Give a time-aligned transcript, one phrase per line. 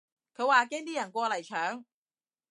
[0.35, 1.83] 佢話驚啲人過嚟搶